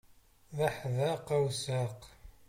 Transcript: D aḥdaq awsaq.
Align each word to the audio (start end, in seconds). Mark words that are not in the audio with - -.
D 0.55 0.57
aḥdaq 0.67 1.27
awsaq. 1.37 1.99